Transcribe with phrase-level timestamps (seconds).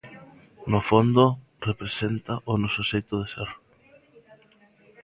[0.71, 1.25] No fondo,
[1.69, 3.49] representa o noso xeito de ser.